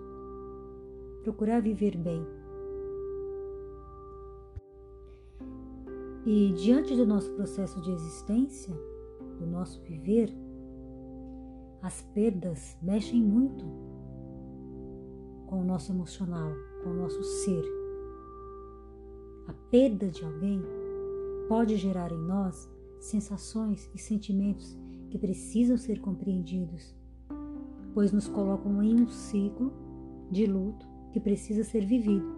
procurar 1.25 1.59
viver 1.59 1.97
bem 1.97 2.23
E 6.23 6.53
diante 6.53 6.95
do 6.95 7.05
nosso 7.05 7.31
processo 7.33 7.81
de 7.81 7.91
existência, 7.91 8.73
do 9.39 9.45
nosso 9.45 9.81
viver, 9.81 10.31
as 11.81 12.01
perdas 12.13 12.75
mexem 12.81 13.21
muito 13.21 13.63
com 15.45 15.61
o 15.61 15.63
nosso 15.63 15.91
emocional, 15.91 16.51
com 16.83 16.89
o 16.89 16.93
nosso 16.95 17.23
ser. 17.23 17.63
A 19.47 19.53
perda 19.69 20.09
de 20.09 20.25
alguém 20.25 20.63
pode 21.47 21.77
gerar 21.77 22.11
em 22.11 22.17
nós 22.17 22.67
sensações 22.99 23.87
e 23.93 23.99
sentimentos 23.99 24.75
que 25.11 25.19
precisam 25.19 25.77
ser 25.77 26.01
compreendidos, 26.01 26.95
pois 27.93 28.11
nos 28.11 28.27
colocam 28.27 28.81
em 28.81 28.99
um 28.99 29.07
ciclo 29.07 29.71
de 30.31 30.47
luto 30.47 30.94
que 31.15 31.19
precisa 31.21 31.63
ser 31.63 31.85
vivido 31.85 32.35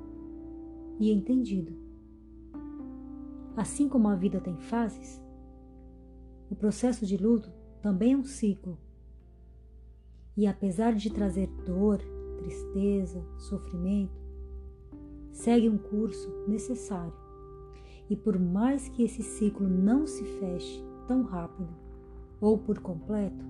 e 0.99 1.11
entendido. 1.11 1.75
Assim 3.55 3.89
como 3.89 4.07
a 4.07 4.15
vida 4.15 4.39
tem 4.39 4.55
fases, 4.55 5.19
o 6.47 6.55
processo 6.55 7.03
de 7.03 7.17
luto 7.17 7.51
também 7.81 8.13
é 8.13 8.15
um 8.15 8.23
ciclo. 8.23 8.77
E 10.37 10.45
apesar 10.45 10.93
de 10.93 11.09
trazer 11.09 11.47
dor, 11.65 11.97
tristeza, 12.37 13.19
sofrimento, 13.39 14.13
segue 15.31 15.67
um 15.67 15.79
curso 15.79 16.31
necessário. 16.47 17.17
E 18.07 18.15
por 18.15 18.37
mais 18.37 18.87
que 18.89 19.01
esse 19.01 19.23
ciclo 19.23 19.67
não 19.67 20.05
se 20.05 20.23
feche 20.23 20.85
tão 21.07 21.23
rápido 21.23 21.73
ou 22.39 22.59
por 22.59 22.77
completo, 22.77 23.43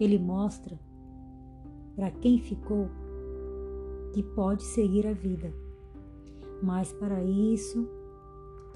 ele 0.00 0.18
mostra 0.18 0.80
para 1.94 2.10
quem 2.10 2.38
ficou 2.38 2.88
que 4.16 4.22
pode 4.22 4.62
seguir 4.62 5.06
a 5.06 5.12
vida. 5.12 5.52
Mas 6.62 6.90
para 6.92 7.22
isso 7.22 7.86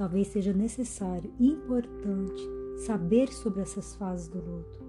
Talvez 0.00 0.28
seja 0.28 0.54
necessário, 0.54 1.30
importante, 1.38 2.42
saber 2.86 3.30
sobre 3.30 3.60
essas 3.60 3.94
fases 3.96 4.28
do 4.28 4.38
luto. 4.38 4.82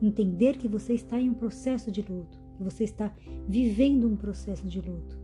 Entender 0.00 0.56
que 0.56 0.66
você 0.66 0.94
está 0.94 1.20
em 1.20 1.28
um 1.28 1.34
processo 1.34 1.92
de 1.92 2.00
luto, 2.00 2.38
que 2.56 2.64
você 2.64 2.84
está 2.84 3.14
vivendo 3.46 4.08
um 4.08 4.16
processo 4.16 4.66
de 4.66 4.80
luto. 4.80 5.18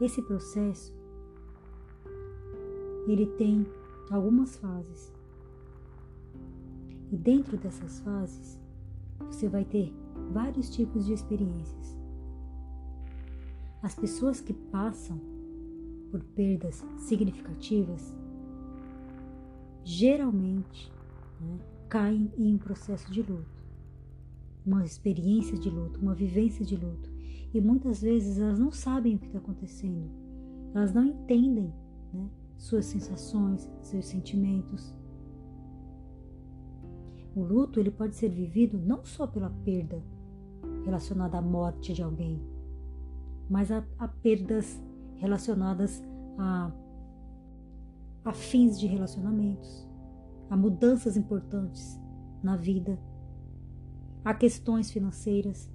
Esse 0.00 0.22
processo 0.22 0.94
ele 3.08 3.26
tem 3.36 3.66
algumas 4.08 4.54
fases. 4.54 5.12
E 7.10 7.16
dentro 7.16 7.56
dessas 7.56 7.98
fases, 7.98 8.56
você 9.18 9.48
vai 9.48 9.64
ter 9.64 9.92
vários 10.32 10.70
tipos 10.70 11.06
de 11.06 11.12
experiências. 11.12 11.98
As 13.82 13.94
pessoas 13.94 14.40
que 14.40 14.52
passam 14.52 15.18
por 16.10 16.22
perdas 16.22 16.84
significativas, 16.98 18.14
geralmente 19.84 20.92
né, 21.40 21.58
caem 21.88 22.30
em 22.36 22.54
um 22.54 22.58
processo 22.58 23.10
de 23.10 23.22
luto, 23.22 23.64
uma 24.66 24.84
experiência 24.84 25.58
de 25.58 25.70
luto, 25.70 26.00
uma 26.00 26.14
vivência 26.14 26.64
de 26.64 26.76
luto. 26.76 27.10
E 27.52 27.60
muitas 27.60 28.02
vezes 28.02 28.38
elas 28.38 28.58
não 28.58 28.70
sabem 28.70 29.16
o 29.16 29.18
que 29.18 29.26
está 29.26 29.38
acontecendo, 29.38 30.10
elas 30.74 30.92
não 30.92 31.04
entendem 31.04 31.72
né, 32.12 32.28
suas 32.58 32.84
sensações, 32.84 33.68
seus 33.80 34.06
sentimentos. 34.06 34.94
O 37.40 37.42
luto 37.42 37.80
ele 37.80 37.90
pode 37.90 38.16
ser 38.16 38.28
vivido 38.28 38.78
não 38.78 39.02
só 39.02 39.26
pela 39.26 39.48
perda 39.64 40.04
relacionada 40.84 41.38
à 41.38 41.40
morte 41.40 41.94
de 41.94 42.02
alguém, 42.02 42.38
mas 43.48 43.72
a, 43.72 43.82
a 43.98 44.06
perdas 44.06 44.78
relacionadas 45.16 46.02
a, 46.36 46.70
a 48.26 48.32
fins 48.34 48.78
de 48.78 48.86
relacionamentos, 48.86 49.88
a 50.50 50.56
mudanças 50.56 51.16
importantes 51.16 51.98
na 52.42 52.56
vida, 52.56 53.00
a 54.22 54.34
questões 54.34 54.90
financeiras. 54.90 55.72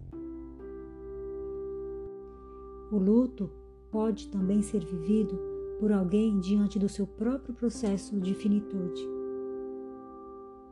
O 2.92 2.98
luto 3.00 3.50
pode 3.90 4.30
também 4.30 4.62
ser 4.62 4.86
vivido 4.86 5.36
por 5.80 5.92
alguém 5.92 6.40
diante 6.40 6.78
do 6.78 6.88
seu 6.88 7.08
próprio 7.08 7.56
processo 7.56 8.22
de 8.22 8.36
finitude. 8.36 9.15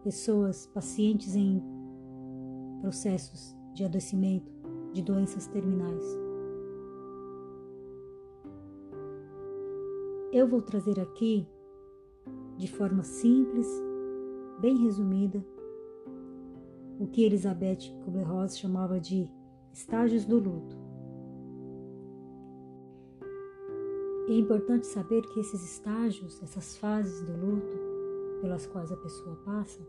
Pessoas 0.03 0.65
pacientes 0.65 1.33
em 1.33 1.63
processos 2.81 3.55
de 3.73 3.85
adoecimento, 3.85 4.51
de 4.91 5.01
doenças 5.01 5.47
terminais. 5.47 6.03
Eu 10.33 10.45
vou 10.45 10.61
trazer 10.61 10.99
aqui, 10.99 11.47
de 12.57 12.67
forma 12.67 13.01
simples, 13.03 13.65
bem 14.59 14.75
resumida, 14.83 15.41
o 16.99 17.07
que 17.07 17.23
Elizabeth 17.23 17.97
Kubler-Ross 18.03 18.57
chamava 18.57 18.99
de 18.99 19.29
estágios 19.71 20.25
do 20.25 20.37
luto. 20.37 20.75
É 24.27 24.33
importante 24.33 24.85
saber 24.85 25.21
que 25.29 25.39
esses 25.39 25.63
estágios, 25.63 26.43
essas 26.43 26.75
fases 26.75 27.21
do 27.21 27.37
luto 27.37 27.92
pelas 28.43 28.67
quais 28.67 28.91
a 28.91 28.97
pessoa 28.97 29.37
passa, 29.37 29.79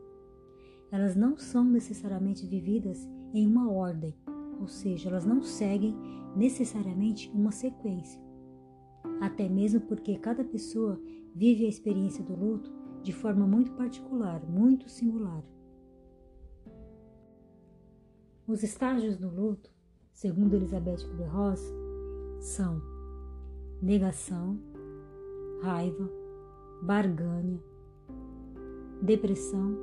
elas 0.93 1.17
não 1.17 1.37
são 1.37 1.65
necessariamente 1.65 2.47
vividas 2.47 3.05
em 3.33 3.49
uma 3.49 3.69
ordem, 3.69 4.15
ou 4.61 4.69
seja, 4.69 5.09
elas 5.09 5.25
não 5.25 5.43
seguem 5.43 5.93
necessariamente 6.37 7.29
uma 7.35 7.51
sequência. 7.51 8.23
Até 9.21 9.49
mesmo 9.49 9.81
porque 9.81 10.17
cada 10.19 10.45
pessoa 10.45 11.01
vive 11.35 11.67
a 11.67 11.69
experiência 11.69 12.23
do 12.23 12.37
luto 12.37 12.73
de 13.03 13.13
forma 13.13 13.45
muito 13.45 13.73
particular, 13.73 14.41
muito 14.49 14.89
singular. 14.89 15.43
Os 18.47 18.63
estágios 18.63 19.17
do 19.17 19.29
luto, 19.29 19.69
segundo 20.13 20.55
Elizabeth 20.55 21.05
Kubler-Ross, 21.09 21.61
são 22.39 22.81
negação, 23.83 24.61
raiva, 25.61 26.09
barganha, 26.83 27.61
depressão 29.05 29.77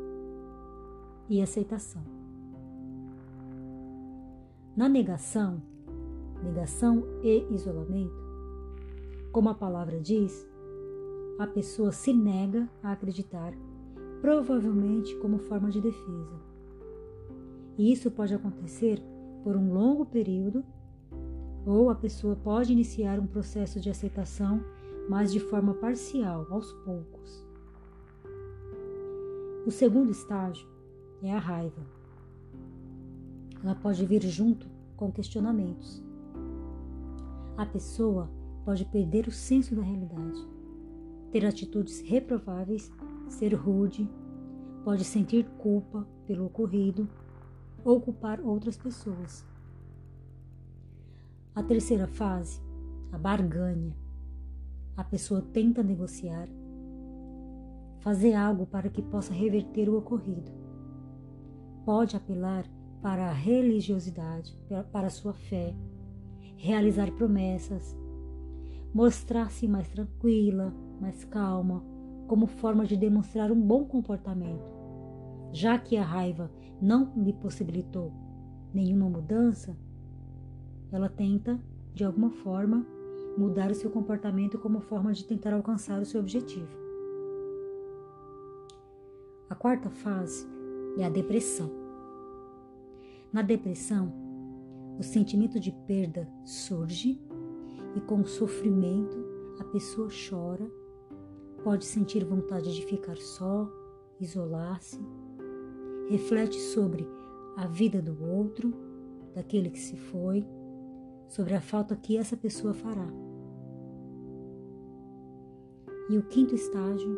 e 1.29 1.43
aceitação. 1.43 2.01
Na 4.75 4.89
negação, 4.89 5.61
negação 6.43 7.03
e 7.21 7.45
isolamento, 7.53 8.19
como 9.31 9.49
a 9.49 9.53
palavra 9.53 9.99
diz, 9.99 10.49
a 11.37 11.45
pessoa 11.45 11.91
se 11.91 12.11
nega 12.11 12.67
a 12.81 12.93
acreditar, 12.93 13.53
provavelmente 14.21 15.15
como 15.17 15.37
forma 15.37 15.69
de 15.69 15.81
defesa. 15.81 16.41
E 17.77 17.91
isso 17.93 18.09
pode 18.09 18.33
acontecer 18.33 18.99
por 19.43 19.55
um 19.55 19.71
longo 19.71 20.03
período, 20.03 20.65
ou 21.63 21.91
a 21.91 21.95
pessoa 21.95 22.35
pode 22.35 22.73
iniciar 22.73 23.19
um 23.19 23.27
processo 23.27 23.79
de 23.79 23.87
aceitação, 23.87 24.63
mas 25.07 25.31
de 25.31 25.39
forma 25.39 25.75
parcial, 25.75 26.47
aos 26.49 26.73
poucos. 26.73 27.50
O 29.63 29.69
segundo 29.69 30.09
estágio 30.09 30.67
é 31.21 31.31
a 31.31 31.37
raiva. 31.37 31.85
Ela 33.63 33.75
pode 33.75 34.03
vir 34.07 34.23
junto 34.23 34.67
com 34.97 35.11
questionamentos. 35.11 36.03
A 37.55 37.63
pessoa 37.67 38.27
pode 38.65 38.85
perder 38.85 39.27
o 39.27 39.31
senso 39.31 39.75
da 39.75 39.83
realidade, 39.83 40.47
ter 41.31 41.45
atitudes 41.45 42.01
reprováveis, 42.01 42.91
ser 43.29 43.53
rude, 43.53 44.09
pode 44.83 45.03
sentir 45.03 45.45
culpa 45.59 46.07
pelo 46.25 46.45
ocorrido 46.45 47.07
ou 47.85 48.01
culpar 48.01 48.41
outras 48.41 48.77
pessoas. 48.77 49.45
A 51.53 51.61
terceira 51.61 52.07
fase, 52.07 52.59
a 53.11 53.17
barganha. 53.17 53.95
A 54.97 55.03
pessoa 55.03 55.41
tenta 55.53 55.83
negociar, 55.83 56.49
fazer 58.01 58.33
algo 58.33 58.65
para 58.65 58.89
que 58.89 59.01
possa 59.01 59.33
reverter 59.33 59.87
o 59.89 59.97
ocorrido. 59.97 60.51
Pode 61.85 62.15
apelar 62.15 62.65
para 63.01 63.29
a 63.29 63.33
religiosidade, 63.33 64.59
para 64.91 65.07
a 65.07 65.11
sua 65.11 65.33
fé, 65.33 65.75
realizar 66.57 67.11
promessas, 67.11 67.95
mostrar-se 68.93 69.67
mais 69.67 69.87
tranquila, 69.89 70.73
mais 70.99 71.23
calma, 71.23 71.83
como 72.27 72.45
forma 72.45 72.85
de 72.85 72.95
demonstrar 72.95 73.51
um 73.51 73.59
bom 73.59 73.85
comportamento. 73.85 74.71
Já 75.51 75.77
que 75.77 75.97
a 75.97 76.03
raiva 76.03 76.51
não 76.81 77.11
lhe 77.15 77.33
possibilitou 77.33 78.11
nenhuma 78.73 79.09
mudança, 79.09 79.75
ela 80.91 81.09
tenta, 81.09 81.59
de 81.93 82.03
alguma 82.03 82.29
forma, 82.29 82.85
mudar 83.37 83.71
o 83.71 83.75
seu 83.75 83.89
comportamento 83.89 84.57
como 84.59 84.81
forma 84.81 85.13
de 85.13 85.23
tentar 85.23 85.53
alcançar 85.53 86.01
o 86.01 86.05
seu 86.05 86.19
objetivo. 86.19 86.80
A 89.51 89.55
quarta 89.55 89.89
fase 89.89 90.47
é 90.97 91.03
a 91.03 91.09
depressão. 91.09 91.69
Na 93.33 93.41
depressão, 93.41 94.09
o 94.97 95.03
sentimento 95.03 95.59
de 95.59 95.73
perda 95.73 96.25
surge 96.45 97.21
e 97.93 97.99
com 97.99 98.21
o 98.21 98.25
sofrimento 98.25 99.17
a 99.59 99.65
pessoa 99.65 100.07
chora, 100.07 100.65
pode 101.65 101.83
sentir 101.83 102.23
vontade 102.23 102.73
de 102.73 102.85
ficar 102.85 103.17
só, 103.17 103.69
isolar-se, 104.21 104.97
reflete 106.09 106.57
sobre 106.57 107.05
a 107.57 107.67
vida 107.67 108.01
do 108.01 108.23
outro, 108.23 108.73
daquele 109.35 109.69
que 109.69 109.79
se 109.79 109.97
foi, 109.97 110.47
sobre 111.27 111.55
a 111.55 111.61
falta 111.61 111.93
que 111.97 112.15
essa 112.15 112.37
pessoa 112.37 112.73
fará. 112.73 113.09
E 116.09 116.17
o 116.17 116.23
quinto 116.23 116.55
estágio 116.55 117.17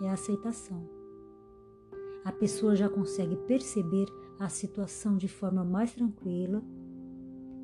é 0.00 0.08
a 0.08 0.14
aceitação. 0.14 0.95
A 2.26 2.32
pessoa 2.32 2.74
já 2.74 2.88
consegue 2.88 3.36
perceber 3.36 4.08
a 4.36 4.48
situação 4.48 5.16
de 5.16 5.28
forma 5.28 5.64
mais 5.64 5.94
tranquila, 5.94 6.60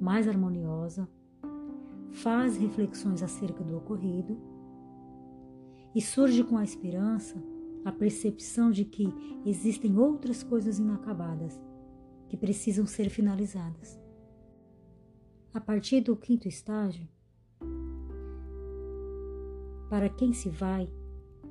mais 0.01 0.29
harmoniosa, 0.29 1.09
faz 2.13 2.57
reflexões 2.57 3.25
acerca 3.25 3.65
do 3.65 3.77
ocorrido 3.77 4.39
e 5.93 6.01
surge 6.01 6.45
com 6.45 6.57
a 6.57 6.63
esperança 6.63 7.43
a 7.85 7.91
percepção 7.91 8.71
de 8.71 8.85
que 8.85 9.13
existem 9.45 9.99
outras 9.99 10.45
coisas 10.45 10.79
inacabadas 10.79 11.61
que 12.29 12.37
precisam 12.37 12.87
ser 12.87 13.11
finalizadas. 13.11 14.01
A 15.53 15.61
partir 15.61 16.03
do 16.03 16.15
quinto 16.15 16.47
estágio, 16.47 17.09
para 19.91 20.09
quem 20.09 20.33
se 20.33 20.49
vai, 20.49 20.89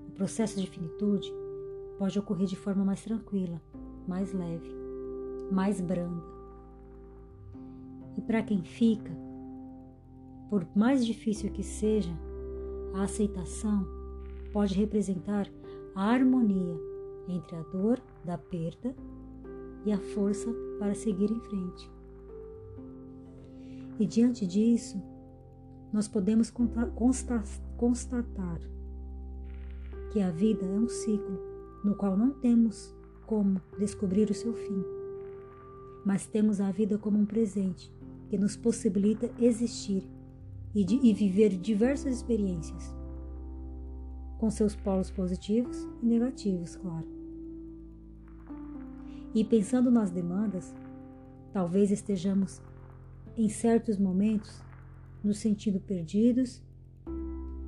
o 0.07 0.11
processo 0.11 0.61
de 0.61 0.65
finitude 0.65 1.40
pode 2.01 2.17
ocorrer 2.17 2.47
de 2.47 2.55
forma 2.55 2.83
mais 2.83 3.03
tranquila, 3.03 3.61
mais 4.07 4.33
leve, 4.33 4.67
mais 5.51 5.79
branda. 5.79 6.23
E 8.17 8.21
para 8.23 8.41
quem 8.41 8.63
fica, 8.63 9.15
por 10.49 10.65
mais 10.75 11.05
difícil 11.05 11.51
que 11.51 11.61
seja, 11.61 12.11
a 12.95 13.03
aceitação 13.03 13.85
pode 14.51 14.73
representar 14.73 15.47
a 15.93 16.05
harmonia 16.05 16.75
entre 17.27 17.55
a 17.55 17.61
dor 17.61 18.01
da 18.25 18.35
perda 18.35 18.95
e 19.85 19.91
a 19.91 19.99
força 19.99 20.51
para 20.79 20.95
seguir 20.95 21.29
em 21.29 21.39
frente. 21.39 21.91
E 23.99 24.07
diante 24.07 24.47
disso, 24.47 24.99
nós 25.93 26.07
podemos 26.07 26.49
constatar 26.49 28.59
que 30.11 30.19
a 30.19 30.31
vida 30.31 30.65
é 30.65 30.79
um 30.79 30.89
ciclo 30.89 31.50
no 31.83 31.95
qual 31.95 32.15
não 32.15 32.31
temos 32.31 32.95
como 33.25 33.61
descobrir 33.79 34.29
o 34.29 34.33
seu 34.33 34.53
fim, 34.53 34.83
mas 36.05 36.27
temos 36.27 36.59
a 36.59 36.71
vida 36.71 36.97
como 36.97 37.17
um 37.17 37.25
presente 37.25 37.91
que 38.29 38.37
nos 38.37 38.55
possibilita 38.55 39.31
existir 39.39 40.07
e, 40.73 40.83
de, 40.83 40.95
e 40.95 41.13
viver 41.13 41.49
diversas 41.57 42.15
experiências, 42.15 42.95
com 44.39 44.49
seus 44.49 44.75
polos 44.75 45.11
positivos 45.11 45.87
e 46.01 46.05
negativos, 46.05 46.75
claro. 46.75 47.07
E 49.33 49.43
pensando 49.43 49.89
nas 49.91 50.11
demandas, 50.11 50.73
talvez 51.53 51.91
estejamos 51.91 52.61
em 53.37 53.47
certos 53.47 53.97
momentos 53.97 54.61
nos 55.23 55.37
sentindo 55.37 55.79
perdidos 55.79 56.61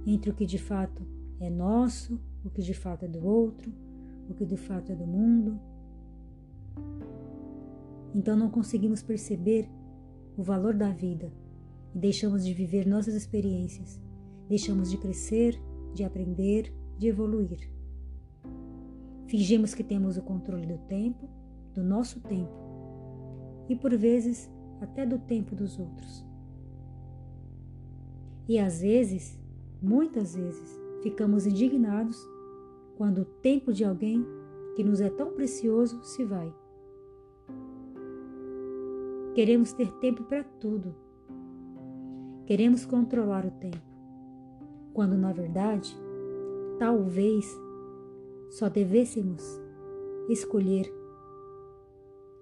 entre 0.06 0.30
o 0.30 0.34
que 0.34 0.46
de 0.46 0.58
fato 0.58 1.06
é 1.40 1.50
nosso, 1.50 2.20
o 2.44 2.50
que 2.50 2.62
de 2.62 2.74
fato 2.74 3.06
é 3.06 3.08
do 3.08 3.26
outro, 3.26 3.72
o 4.30 4.34
que 4.34 4.46
de 4.46 4.58
fato 4.58 4.92
é 4.92 4.96
do 4.96 5.06
mundo. 5.06 5.60
Então 8.16 8.36
não 8.36 8.50
conseguimos 8.50 9.02
perceber 9.02 9.70
o 10.38 10.44
valor 10.44 10.76
da 10.76 10.90
vida 10.90 11.32
e 11.94 12.00
deixamos 12.00 12.46
de 12.46 12.54
viver 12.54 12.86
nossas 12.86 13.14
experiências, 13.14 14.00
deixamos 14.48 14.90
de 14.90 14.98
crescer, 14.98 15.60
de 15.94 16.04
aprender, 16.04 16.74
de 16.98 17.08
evoluir. 17.08 17.70
Fingimos 19.28 19.74
que 19.74 19.84
temos 19.84 20.18
o 20.18 20.22
controle 20.22 20.66
do 20.66 20.78
tempo, 20.88 21.28
do 21.74 21.84
nosso 21.84 22.20
tempo 22.22 22.54
e 23.68 23.76
por 23.76 23.96
vezes 23.98 24.52
até 24.82 25.06
do 25.06 25.18
tempo 25.18 25.56
dos 25.56 25.80
outros. 25.80 26.26
E 28.48 28.60
às 28.60 28.82
vezes, 28.82 29.40
muitas 29.82 30.36
vezes, 30.36 30.80
ficamos 31.02 31.48
indignados 31.48 32.18
quando 32.96 33.22
o 33.22 33.26
tempo 33.26 33.74
de 33.74 33.84
alguém 33.84 34.26
que 34.76 34.84
nos 34.84 35.02
é 35.02 35.10
tão 35.10 35.32
precioso 35.34 36.04
se 36.04 36.24
vai. 36.24 36.54
Queremos 39.34 39.74
ter 39.74 39.92
tempo 39.94 40.24
para 40.24 40.44
tudo, 40.44 40.96
Queremos 42.46 42.86
controlar 42.86 43.46
o 43.46 43.52
tempo, 43.52 43.82
quando 44.94 45.16
na 45.16 45.32
verdade, 45.32 45.96
talvez 46.78 47.50
só 48.50 48.68
devêssemos 48.68 49.42
escolher 50.28 50.94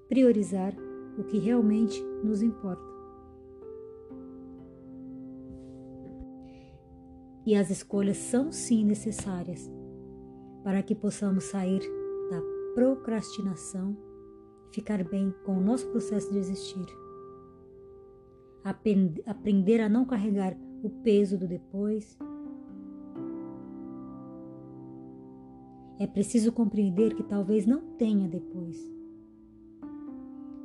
priorizar 0.09 0.75
o 1.19 1.23
que 1.23 1.37
realmente 1.37 2.01
nos 2.23 2.41
importa. 2.41 2.81
E 7.45 7.55
as 7.55 7.69
escolhas 7.69 8.17
são 8.17 8.51
sim 8.51 8.83
necessárias 8.83 9.69
para 10.63 10.83
que 10.83 10.95
possamos 10.95 11.45
sair 11.45 11.81
da 12.29 12.41
procrastinação 12.75 13.97
e 14.69 14.75
ficar 14.75 15.03
bem 15.03 15.33
com 15.45 15.57
o 15.57 15.61
nosso 15.61 15.87
processo 15.89 16.31
de 16.31 16.37
existir. 16.37 16.85
Aprender 18.63 19.81
a 19.81 19.89
não 19.89 20.05
carregar 20.05 20.55
o 20.83 20.89
peso 20.89 21.37
do 21.37 21.47
depois. 21.47 22.17
É 25.99 26.07
preciso 26.07 26.51
compreender 26.51 27.15
que 27.15 27.23
talvez 27.23 27.65
não 27.65 27.81
tenha 27.95 28.27
depois. 28.27 28.77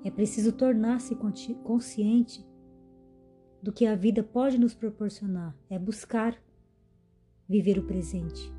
É 0.05 0.11
preciso 0.11 0.53
tornar-se 0.53 1.17
consciente 1.65 2.47
do 3.63 3.73
que 3.73 3.87
a 3.87 3.97
vida 3.97 4.23
pode 4.23 4.59
nos 4.59 4.75
proporcionar. 4.75 5.57
É 5.69 5.79
buscar 5.79 6.41
viver 7.49 7.79
o 7.79 7.87
presente, 7.87 8.53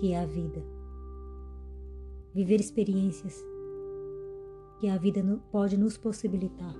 que 0.00 0.12
é 0.12 0.20
a 0.20 0.26
vida. 0.26 0.75
Viver 2.36 2.60
experiências 2.60 3.42
que 4.78 4.90
a 4.90 4.98
vida 4.98 5.22
pode 5.50 5.74
nos 5.78 5.96
possibilitar. 5.96 6.74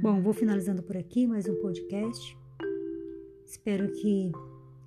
Bom, 0.00 0.22
vou 0.22 0.32
finalizando 0.32 0.84
por 0.84 0.96
aqui 0.96 1.26
mais 1.26 1.48
um 1.48 1.56
podcast. 1.56 2.38
Espero 3.44 3.90
que 3.90 4.30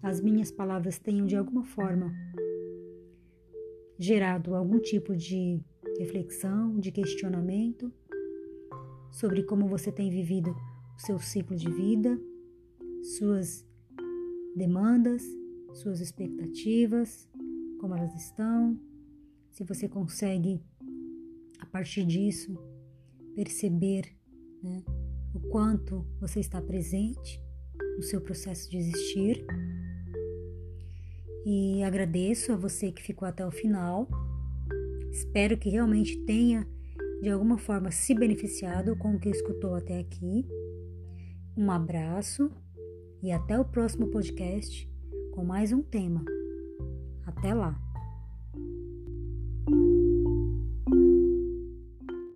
as 0.01 0.21
minhas 0.21 0.49
palavras 0.49 0.97
tenham 0.97 1.27
de 1.27 1.35
alguma 1.35 1.65
forma 1.65 2.09
gerado 3.99 4.55
algum 4.55 4.79
tipo 4.79 5.13
de 5.13 5.59
reflexão, 5.99 6.79
de 6.79 6.89
questionamento 6.89 7.91
sobre 9.13 9.43
como 9.43 9.67
você 9.67 9.91
tem 9.91 10.09
vivido 10.09 10.49
o 10.97 10.99
seu 10.99 11.19
ciclo 11.19 11.55
de 11.55 11.71
vida, 11.71 12.19
suas 13.17 13.65
demandas, 14.55 15.23
suas 15.73 16.01
expectativas, 16.01 17.29
como 17.79 17.95
elas 17.95 18.13
estão, 18.15 18.79
se 19.51 19.63
você 19.63 19.87
consegue, 19.87 20.59
a 21.59 21.65
partir 21.67 22.05
disso, 22.05 22.57
perceber 23.35 24.03
né, 24.61 24.83
o 25.33 25.39
quanto 25.49 26.05
você 26.19 26.39
está 26.39 26.59
presente 26.61 27.41
no 27.95 28.03
seu 28.03 28.19
processo 28.19 28.69
de 28.69 28.77
existir. 28.77 29.45
E 31.45 31.83
agradeço 31.83 32.51
a 32.51 32.55
você 32.55 32.91
que 32.91 33.03
ficou 33.03 33.27
até 33.27 33.45
o 33.45 33.51
final. 33.51 34.07
Espero 35.11 35.57
que 35.57 35.69
realmente 35.69 36.17
tenha 36.25 36.67
de 37.23 37.29
alguma 37.29 37.57
forma 37.57 37.89
se 37.89 38.13
beneficiado 38.13 38.97
com 38.97 39.15
o 39.15 39.19
que 39.19 39.29
escutou 39.29 39.75
até 39.75 39.97
aqui. 39.97 40.45
Um 41.55 41.71
abraço 41.71 42.51
e 43.21 43.31
até 43.31 43.57
o 43.57 43.63
próximo 43.63 44.07
podcast 44.07 44.91
com 45.33 45.45
mais 45.45 45.71
um 45.71 45.81
tema. 45.81 46.25
Até 47.25 47.53
lá! 47.53 47.82